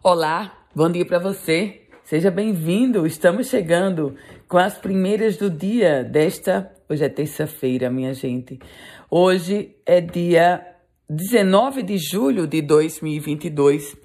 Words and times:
Olá, 0.00 0.56
bom 0.72 0.88
dia 0.88 1.04
para 1.04 1.18
você. 1.18 1.82
Seja 2.04 2.30
bem-vindo. 2.30 3.04
Estamos 3.04 3.48
chegando 3.48 4.14
com 4.46 4.56
as 4.56 4.78
primeiras 4.78 5.36
do 5.36 5.50
dia 5.50 6.04
desta. 6.04 6.72
Hoje 6.88 7.04
é 7.04 7.08
terça-feira, 7.08 7.90
minha 7.90 8.14
gente. 8.14 8.60
Hoje 9.10 9.74
é 9.84 10.00
dia 10.00 10.64
19 11.10 11.82
de 11.82 11.98
julho 11.98 12.46
de 12.46 12.62
2022. 12.62 13.96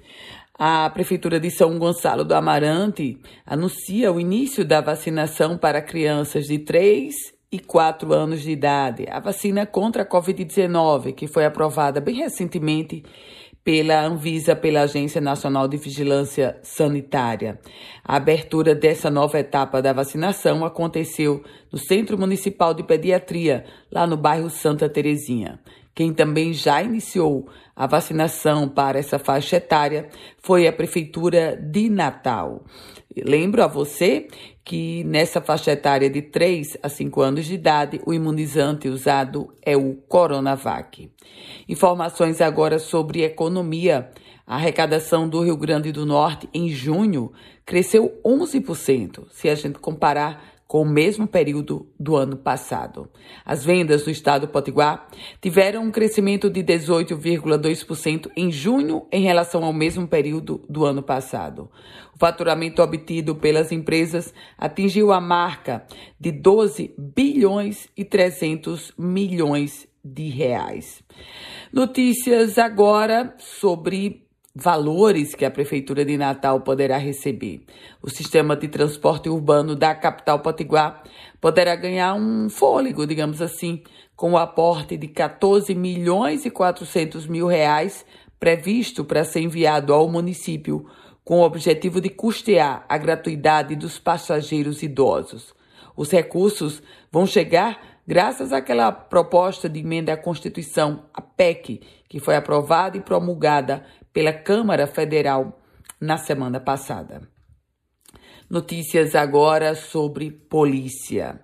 A 0.58 0.90
Prefeitura 0.90 1.38
de 1.38 1.48
São 1.48 1.78
Gonçalo 1.78 2.24
do 2.24 2.34
Amarante 2.34 3.16
anuncia 3.46 4.10
o 4.10 4.18
início 4.18 4.64
da 4.64 4.80
vacinação 4.80 5.56
para 5.56 5.80
crianças 5.80 6.46
de 6.46 6.58
3 6.58 7.14
e 7.52 7.60
4 7.60 8.12
anos 8.12 8.42
de 8.42 8.50
idade. 8.50 9.06
A 9.08 9.20
vacina 9.20 9.64
contra 9.64 10.02
a 10.02 10.08
Covid-19, 10.08 11.14
que 11.14 11.28
foi 11.28 11.44
aprovada 11.44 12.00
bem 12.00 12.16
recentemente 12.16 13.04
pela 13.64 14.04
Anvisa, 14.04 14.54
pela 14.54 14.82
Agência 14.82 15.20
Nacional 15.20 15.66
de 15.66 15.78
Vigilância 15.78 16.58
Sanitária. 16.62 17.58
A 18.04 18.16
abertura 18.16 18.74
dessa 18.74 19.10
nova 19.10 19.38
etapa 19.38 19.80
da 19.80 19.92
vacinação 19.92 20.64
aconteceu 20.64 21.42
no 21.72 21.78
Centro 21.78 22.18
Municipal 22.18 22.74
de 22.74 22.82
Pediatria, 22.82 23.64
lá 23.90 24.06
no 24.06 24.18
bairro 24.18 24.50
Santa 24.50 24.86
Terezinha. 24.88 25.58
Quem 25.94 26.12
também 26.12 26.52
já 26.52 26.82
iniciou 26.82 27.48
a 27.76 27.86
vacinação 27.86 28.68
para 28.68 28.98
essa 28.98 29.18
faixa 29.18 29.56
etária 29.56 30.08
foi 30.38 30.66
a 30.66 30.72
Prefeitura 30.72 31.56
de 31.56 31.88
Natal. 31.88 32.64
Lembro 33.16 33.62
a 33.62 33.68
você 33.68 34.26
que 34.64 35.04
nessa 35.04 35.40
faixa 35.40 35.70
etária 35.70 36.10
de 36.10 36.20
3 36.20 36.78
a 36.82 36.88
5 36.88 37.20
anos 37.20 37.46
de 37.46 37.54
idade, 37.54 38.00
o 38.04 38.12
imunizante 38.12 38.88
usado 38.88 39.52
é 39.62 39.76
o 39.76 39.94
Coronavac. 40.08 41.10
Informações 41.68 42.40
agora 42.40 42.78
sobre 42.78 43.22
economia. 43.22 44.10
A 44.46 44.56
arrecadação 44.56 45.28
do 45.28 45.42
Rio 45.42 45.56
Grande 45.56 45.92
do 45.92 46.04
Norte 46.04 46.48
em 46.52 46.68
junho 46.68 47.32
cresceu 47.64 48.20
11%, 48.24 49.26
se 49.30 49.48
a 49.48 49.54
gente 49.54 49.78
comparar 49.78 50.53
com 50.74 50.82
o 50.82 50.84
mesmo 50.84 51.24
período 51.24 51.86
do 52.00 52.16
ano 52.16 52.36
passado. 52.36 53.08
As 53.44 53.64
vendas 53.64 54.02
do 54.02 54.10
estado 54.10 54.48
Potiguar 54.48 55.06
tiveram 55.40 55.84
um 55.84 55.90
crescimento 55.92 56.50
de 56.50 56.64
18,2% 56.64 58.28
em 58.36 58.50
junho 58.50 59.06
em 59.12 59.22
relação 59.22 59.62
ao 59.62 59.72
mesmo 59.72 60.08
período 60.08 60.64
do 60.68 60.84
ano 60.84 61.00
passado. 61.00 61.70
O 62.12 62.18
faturamento 62.18 62.82
obtido 62.82 63.36
pelas 63.36 63.70
empresas 63.70 64.34
atingiu 64.58 65.12
a 65.12 65.20
marca 65.20 65.86
de 66.18 66.32
12 66.32 66.92
bilhões 66.98 67.88
e 67.96 68.04
300 68.04 68.94
milhões 68.98 69.86
de 70.04 70.28
reais. 70.28 71.04
Notícias 71.72 72.58
agora 72.58 73.32
sobre 73.38 74.23
valores 74.54 75.34
que 75.34 75.44
a 75.44 75.50
Prefeitura 75.50 76.04
de 76.04 76.16
Natal 76.16 76.60
poderá 76.60 76.96
receber. 76.96 77.64
O 78.00 78.08
sistema 78.08 78.56
de 78.56 78.68
transporte 78.68 79.28
urbano 79.28 79.74
da 79.74 79.94
capital 79.94 80.38
potiguar 80.38 81.02
poderá 81.40 81.74
ganhar 81.74 82.14
um 82.14 82.48
fôlego, 82.48 83.06
digamos 83.06 83.42
assim, 83.42 83.82
com 84.14 84.32
o 84.32 84.38
aporte 84.38 84.96
de 84.96 85.08
14 85.08 85.74
milhões 85.74 86.46
e 86.46 86.50
400 86.50 87.26
mil 87.26 87.48
reais 87.48 88.06
previsto 88.38 89.04
para 89.04 89.24
ser 89.24 89.40
enviado 89.40 89.92
ao 89.92 90.08
município 90.08 90.86
com 91.24 91.40
o 91.40 91.44
objetivo 91.44 92.00
de 92.00 92.10
custear 92.10 92.84
a 92.88 92.96
gratuidade 92.96 93.74
dos 93.74 93.98
passageiros 93.98 94.82
idosos. 94.82 95.52
Os 95.96 96.10
recursos 96.10 96.82
vão 97.10 97.26
chegar 97.26 97.80
graças 98.06 98.52
àquela 98.52 98.92
proposta 98.92 99.68
de 99.68 99.80
emenda 99.80 100.12
à 100.12 100.16
Constituição, 100.16 101.04
a 101.12 101.22
PEC, 101.22 101.80
que 102.08 102.20
foi 102.20 102.36
aprovada 102.36 102.96
e 102.96 103.00
promulgada 103.00 103.84
pela 104.14 104.32
Câmara 104.32 104.86
Federal 104.86 105.60
na 106.00 106.16
semana 106.16 106.60
passada. 106.60 107.28
Notícias 108.48 109.16
agora 109.16 109.74
sobre 109.74 110.30
polícia. 110.30 111.40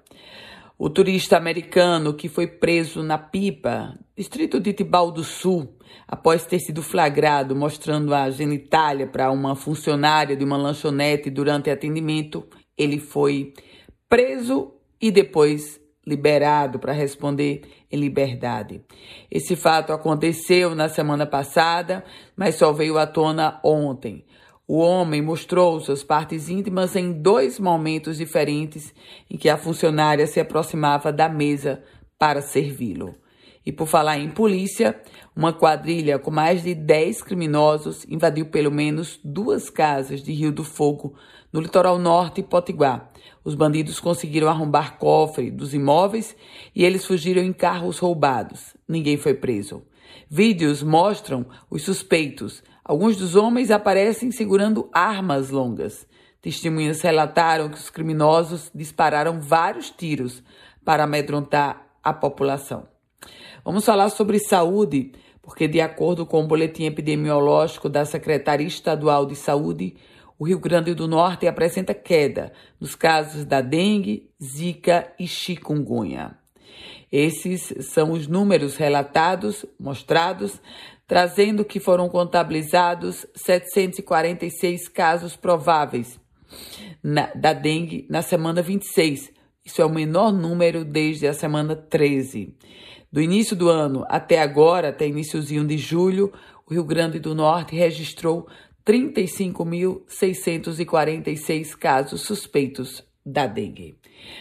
O 0.79 0.89
turista 0.89 1.37
americano 1.37 2.15
que 2.15 2.29
foi 2.29 2.47
preso 2.47 3.03
na 3.03 3.19
Pipa, 3.19 3.99
distrito 4.17 4.61
de 4.61 4.73
Tibau 4.73 5.11
do 5.11 5.25
Sul, 5.25 5.77
após 6.07 6.47
ter 6.47 6.61
sido 6.61 6.81
flagrado 6.81 7.57
mostrando 7.57 8.15
a 8.15 8.31
genitália 8.31 9.07
para 9.07 9.33
uma 9.33 9.57
funcionária 9.57 10.37
de 10.37 10.45
uma 10.45 10.57
lanchonete 10.57 11.29
durante 11.29 11.71
atendimento, 11.71 12.47
ele 12.79 13.01
foi 13.01 13.53
preso 14.09 14.75
e 15.01 15.11
depois 15.11 15.80
liberado 16.11 16.79
para 16.79 16.93
responder 16.93 17.63
em 17.91 17.97
liberdade. 17.97 18.83
Esse 19.31 19.57
fato 19.57 19.93
aconteceu 19.93 20.75
na 20.75 20.89
semana 20.89 21.25
passada, 21.25 22.05
mas 22.37 22.57
só 22.57 22.73
veio 22.73 22.99
à 22.99 23.07
tona 23.07 23.61
ontem. 23.65 24.25
O 24.67 24.79
homem 24.79 25.23
mostrou 25.23 25.81
suas 25.81 26.05
partes 26.05 26.49
íntimas 26.49 26.95
em 26.95 27.13
dois 27.13 27.59
momentos 27.59 28.19
diferentes 28.19 28.95
em 29.29 29.37
que 29.37 29.49
a 29.49 29.57
funcionária 29.57 30.27
se 30.27 30.39
aproximava 30.39 31.13
da 31.13 31.29
mesa 31.29 31.83
para 32.19 32.43
servi-lo. 32.43 33.15
E 33.65 33.71
por 33.71 33.87
falar 33.87 34.19
em 34.19 34.31
polícia, 34.31 34.99
uma 35.37 35.53
quadrilha 35.53 36.19
com 36.19 36.31
mais 36.31 36.63
de 36.63 36.75
10 36.75 37.23
criminosos 37.23 38.07
invadiu 38.09 38.47
pelo 38.47 38.71
menos 38.71 39.21
duas 39.23 39.69
casas 39.69 40.23
de 40.23 40.33
Rio 40.33 40.51
do 40.51 40.65
Fogo, 40.65 41.15
no 41.53 41.61
litoral 41.61 41.99
norte 41.99 42.43
Potiguar. 42.43 43.11
Os 43.45 43.55
bandidos 43.55 44.01
conseguiram 44.01 44.49
arrombar 44.49 44.97
cofre 44.99 45.51
dos 45.51 45.75
imóveis 45.75 46.35
e 46.75 46.85
eles 46.85 47.05
fugiram 47.05 47.43
em 47.43 47.53
carros 47.53 47.99
roubados. 47.99 48.75
Ninguém 48.89 49.17
foi 49.17 49.35
preso. 49.35 49.83
Vídeos 50.29 50.83
mostram 50.83 51.47
os 51.69 51.83
suspeitos. 51.83 52.63
Alguns 52.85 53.17
dos 53.17 53.37
homens 53.37 53.71
aparecem 53.71 54.31
segurando 54.31 54.89
armas 54.93 55.51
longas. 55.51 56.07
Testemunhas 56.41 57.03
relataram 57.03 57.69
que 57.69 57.77
os 57.77 57.91
criminosos 57.91 58.71
dispararam 58.75 59.41
vários 59.41 59.91
tiros 59.91 60.43
para 60.85 61.05
amedrontar 61.05 61.87
a 62.03 62.13
população. 62.13 62.89
Vamos 63.65 63.85
falar 63.85 64.09
sobre 64.11 64.39
saúde, 64.39 65.13
porque, 65.43 65.69
de 65.69 65.81
acordo 65.81 66.25
com 66.25 66.43
o 66.43 66.47
boletim 66.47 66.85
epidemiológico 66.85 67.89
da 67.89 68.05
Secretaria 68.05 68.67
Estadual 68.67 69.27
de 69.27 69.37
Saúde, 69.37 69.97
o 70.39 70.47
Rio 70.47 70.59
Grande 70.59 70.95
do 70.95 71.07
Norte 71.07 71.47
apresenta 71.47 71.93
queda 71.93 72.53
nos 72.81 72.95
casos 72.95 73.45
da 73.45 73.61
dengue, 73.61 74.31
zika 74.43 75.13
e 75.19 75.27
chikungunya. 75.27 76.35
Esses 77.13 77.75
são 77.93 78.13
os 78.13 78.27
números 78.27 78.77
relatados, 78.77 79.67
mostrados, 79.79 80.61
trazendo 81.07 81.65
que 81.65 81.81
foram 81.81 82.09
contabilizados 82.09 83.27
746 83.35 84.89
casos 84.89 85.37
prováveis 85.37 86.21
na, 87.03 87.27
da 87.35 87.53
dengue 87.53 88.07
na 88.09 88.23
semana 88.23 88.63
26. 88.63 89.33
Isso 89.65 89.83
é 89.83 89.85
o 89.85 89.91
menor 89.91 90.33
número 90.33 90.85
desde 90.85 91.27
a 91.27 91.33
semana 91.33 91.75
13. 91.77 92.55
Do 93.13 93.21
início 93.21 93.57
do 93.57 93.69
ano 93.69 94.07
até 94.09 94.41
agora, 94.41 94.91
até 94.91 95.05
iníciozinho 95.07 95.67
de 95.67 95.77
julho, 95.77 96.33
o 96.65 96.73
Rio 96.73 96.85
Grande 96.85 97.19
do 97.19 97.35
Norte 97.35 97.75
registrou 97.75 98.47
35.646 98.87 101.77
casos 101.77 102.21
suspeitos 102.21 103.03
da 103.27 103.49
dengue. 103.49 103.99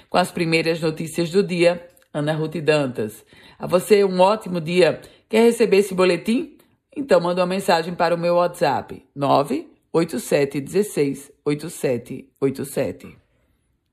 Com 0.10 0.18
as 0.18 0.32
primeiras 0.32 0.82
notícias 0.82 1.32
do 1.32 1.42
dia, 1.42 1.84
Ana 2.14 2.34
Ruth 2.34 2.58
Dantas. 2.58 3.26
A 3.58 3.66
você 3.66 4.04
um 4.04 4.20
ótimo 4.20 4.62
dia. 4.62 5.02
Quer 5.28 5.42
receber 5.44 5.78
esse 5.78 5.96
boletim? 5.96 6.56
Então 6.96 7.20
manda 7.22 7.42
uma 7.42 7.48
mensagem 7.48 7.96
para 7.96 8.16
o 8.16 8.18
meu 8.18 8.36
WhatsApp 8.36 9.04
98716 9.16 11.32
8787. 11.46 13.29